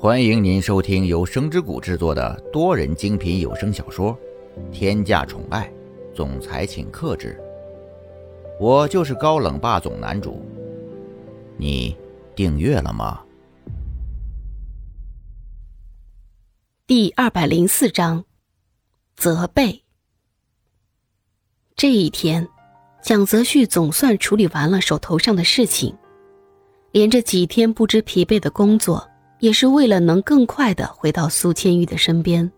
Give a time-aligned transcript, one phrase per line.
[0.00, 4.16] 欢迎您收听由声之谷制作的多人精品有声小说
[4.70, 5.68] 《天价宠爱
[6.14, 7.36] 总裁请克制》，
[8.64, 10.40] 我就是高冷霸总男主。
[11.56, 11.96] 你
[12.36, 13.20] 订阅了吗？
[16.86, 18.24] 第二百零四章，
[19.16, 19.82] 责备。
[21.74, 22.48] 这一天，
[23.02, 25.92] 蒋泽旭总算处理完了手头上的事情，
[26.92, 29.07] 连着几天不知疲惫的工作。
[29.38, 32.50] 也是为了能更快的回到苏千玉的身边。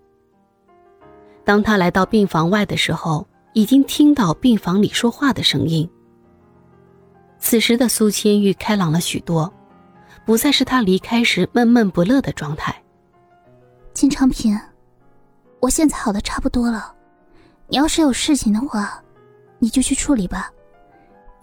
[1.44, 5.88] 当他来到病房外的时候，已经听到病房里说话的声音。
[7.38, 9.52] 此时的苏千玉开朗了许多，
[10.24, 12.74] 不再是他离开时闷闷不乐的状态。
[13.92, 14.58] 金昌平，
[15.58, 16.94] 我现在好的差不多了，
[17.66, 19.02] 你要是有事情的话，
[19.58, 20.50] 你就去处理吧，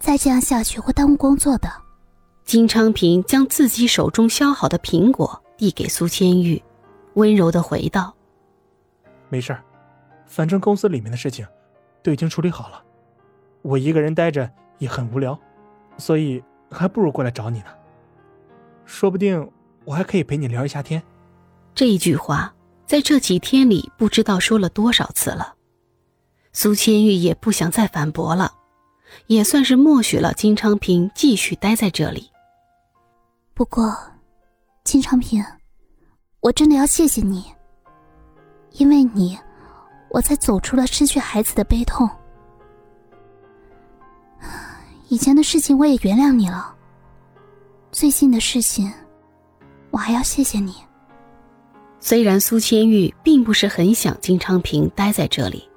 [0.00, 1.70] 再这样下去会耽误工作的。
[2.48, 6.62] 金昌平将自己手中削好的苹果递给苏千玉，
[7.12, 8.14] 温柔的回道
[9.28, 9.62] ：“没事儿，
[10.24, 11.46] 反正公司里面的事情
[12.02, 12.82] 都已经处理好了，
[13.60, 15.38] 我一个人待着也很无聊，
[15.98, 17.66] 所以还不如过来找你呢。
[18.86, 19.46] 说不定
[19.84, 21.02] 我还可以陪你聊一下天。”
[21.76, 22.54] 这一句话
[22.86, 25.56] 在这几天里不知道说了多少次了，
[26.54, 28.54] 苏千玉也不想再反驳了，
[29.26, 32.30] 也算是默许了金昌平继续待在这里。
[33.58, 33.92] 不过，
[34.84, 35.44] 金昌平，
[36.38, 37.44] 我真的要谢谢你。
[38.74, 39.36] 因为你，
[40.10, 42.08] 我才走出了失去孩子的悲痛。
[45.08, 46.72] 以前的事情我也原谅你了。
[47.90, 48.92] 最近的事情，
[49.90, 50.76] 我还要谢谢你。
[51.98, 55.68] 虽然苏千玉并不是很想金昌平待在这里，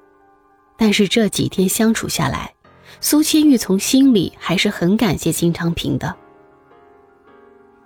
[0.78, 2.54] 但是这几天相处下来，
[3.00, 6.16] 苏千玉从心里还是很感谢金昌平的。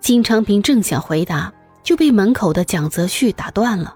[0.06, 3.96] 金昌平正想回答，就被门口的蒋泽旭打断了。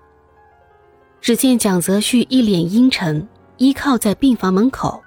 [1.21, 5.03] 只见蒋泽旭一脸阴沉，依靠在病房门口，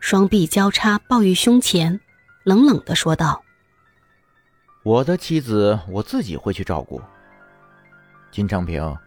[0.00, 2.00] 双臂交叉抱于胸前，
[2.42, 3.40] 冷冷的说道
[4.82, 7.00] ：“我的妻子，我自己会去照顾。
[8.32, 8.98] 金昌平，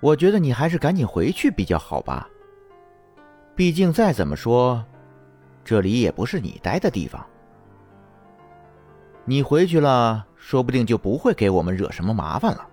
[0.00, 2.26] 我觉得你还是赶紧回去比较好吧。
[3.54, 4.82] 毕竟再怎么说，
[5.66, 7.22] 这里也不是你待的地方。
[9.24, 12.66] 你回去了。”说不定就不会给我们惹什么麻烦了。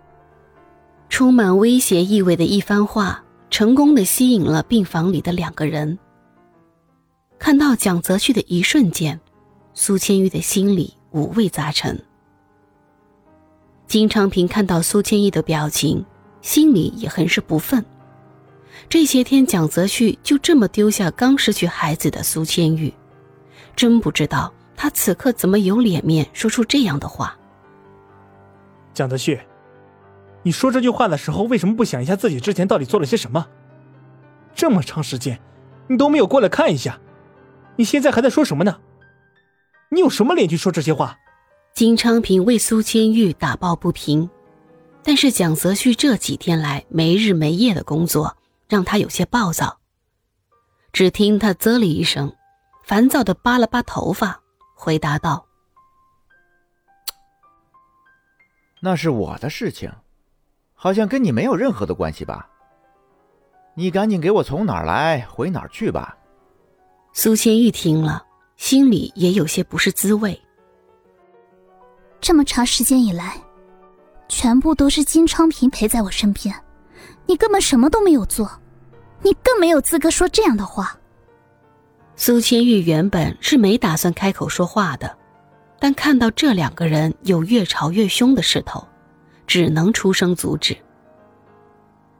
[1.07, 5.97] 充满威胁意味的一番话，成功的吸引了病房里的两个人。
[7.37, 9.19] 看到蒋泽旭的一瞬间，
[9.75, 12.03] 苏千玉的心里五味杂陈。
[13.85, 16.03] 金昌平看到苏千玉的表情，
[16.41, 17.85] 心里也很是不忿。
[18.89, 22.91] 这些天，蒋泽旭就这么丢下刚失去孩子的苏千玉，
[23.75, 24.51] 真不知道
[24.81, 27.37] 他此刻怎么有脸面说出这样的话。
[28.93, 29.37] 蒋泽旭，
[30.41, 33.45] 你说这句话的时候，为什么不想一下自己之前到底做了些什么？
[34.55, 35.37] 这么长时间，
[35.87, 36.97] 你都没有过来看一下，
[37.75, 38.79] 你现在还在说什么呢？
[39.89, 41.17] 你有什么脸去说这些话？
[41.73, 44.29] 金昌平为苏千玉打抱不平，
[45.03, 48.37] 但是蒋泽旭这几天来没日没夜的工作，
[48.69, 49.77] 让他有些暴躁。
[50.93, 52.33] 只听他啧了一声，
[52.85, 54.39] 烦躁的扒了扒头发，
[54.81, 55.45] 回答道。
[58.79, 59.91] 那是我的事情，
[60.73, 62.49] 好像跟你没有任何的关系吧？
[63.73, 66.17] 你赶紧给我从哪儿来回哪儿去吧。
[67.11, 68.25] 苏千玉听了，
[68.55, 70.41] 心里也有些不是滋味。
[72.21, 73.37] 这么长时间以来，
[74.29, 76.55] 全部都是金昌平陪在我身边，
[77.25, 78.49] 你根本什么都没有做，
[79.21, 80.97] 你更没有资格说这样的话。
[82.21, 85.17] 苏千玉原本是没打算开口说话的。
[85.79, 88.85] 但看到这两个人有越吵越凶的势头，
[89.47, 90.75] 只能出声阻止。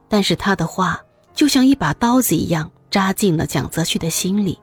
[0.08, 0.98] 但是他的话
[1.34, 4.58] 就像一把刀子一样扎进了蒋泽旭的心里。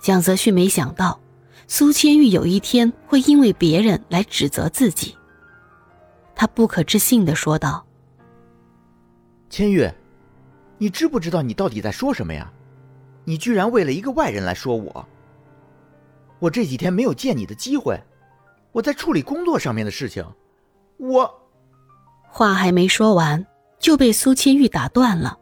[0.00, 1.18] 蒋泽旭没想到
[1.66, 5.16] 苏千玉有一天会因为别人来指责自己，
[6.36, 7.84] 他不可置信的说道
[9.50, 9.90] ：“千玉，
[10.78, 12.48] 你知不知道你到底在说什么呀？
[13.28, 15.06] 你居然为了一个外人来说我！”
[16.40, 18.00] 我这几天没有见你的机会，
[18.72, 20.24] 我在处理工作上面的事情。
[20.96, 21.42] 我
[22.22, 23.46] 话还没说完，
[23.78, 25.38] 就被苏千玉打断了。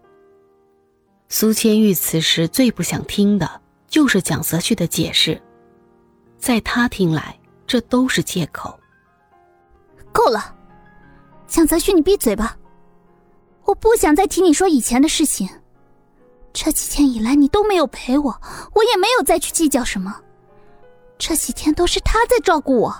[1.29, 5.41] 苏千玉此时最不想听的就是蒋泽旭的解释，
[6.39, 8.77] 在他听来，这都是借口。
[10.11, 10.57] 够了，
[11.47, 12.59] 蒋泽旭，你闭嘴吧！
[13.65, 15.49] 我不想再听你说以前的事情。
[16.59, 18.41] 这几天以来，你都没有陪我，
[18.73, 20.23] 我也没有再去计较什么。
[21.19, 22.97] 这几天都是他在照顾我。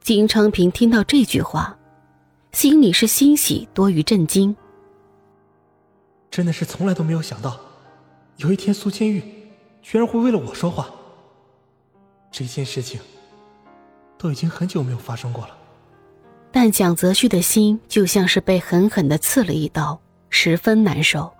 [0.00, 1.76] 金昌平听到这句话，
[2.52, 4.54] 心里是欣喜多于震惊。
[6.30, 7.58] 真的是从来都没有想到，
[8.36, 9.20] 有一天苏千玉
[9.82, 10.88] 居然会为了我说话。
[12.30, 13.00] 这件事情
[14.16, 15.58] 都已经很久没有发生过了。
[16.52, 20.00] 但蒋泽旭的心就像是被狠狠的刺了一刀，
[20.30, 21.32] 十分难受，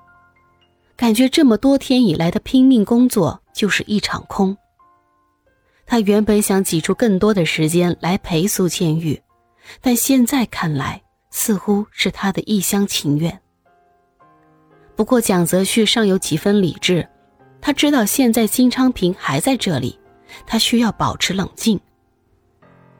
[0.96, 4.56] 感觉这么多天以来的拼命工作就是一场空。
[5.86, 9.20] 他原本想挤出更多的时间来陪苏千玉，
[9.80, 13.40] 但现在看来似乎是他的一厢情愿。
[14.96, 17.06] 不过蒋泽旭尚有几分理智，
[17.60, 19.98] 他知道现在金昌平还在这里，
[20.46, 21.78] 他需要保持冷静。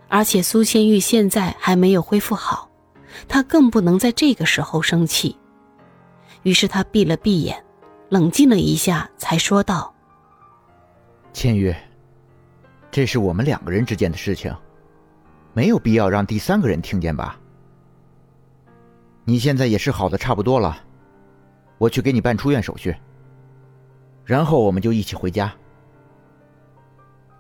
[0.08, 2.68] 而且苏千玉现在还没有恢复好，
[3.28, 5.36] 他更不能在这个时候生气。
[6.42, 7.63] 于是他闭了闭眼，
[8.14, 9.92] 冷静了一下，才说道
[11.34, 11.74] ：“千玉，
[12.88, 14.54] 这是我们两个人之间的事情，
[15.52, 17.36] 没有必要让第三个人听见吧？
[19.24, 20.80] 你现在也是好的差不多了。”
[21.76, 22.94] 我去给你办出院手续，
[24.24, 25.52] 然后我们就一起回家。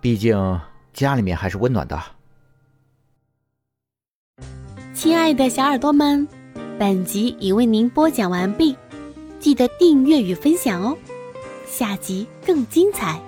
[0.00, 0.60] 毕竟
[0.92, 2.02] 家里面还是温暖的。
[4.92, 6.26] 亲爱的小耳朵们，
[6.80, 8.76] 本集已为您播讲完毕，
[9.44, 10.96] 记得订阅与分享哦，
[11.68, 13.20] 下集更精彩。